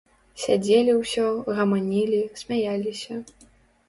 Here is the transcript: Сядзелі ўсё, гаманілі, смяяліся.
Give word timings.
Сядзелі 0.43 0.95
ўсё, 1.01 1.25
гаманілі, 1.59 2.21
смяяліся. 2.41 3.19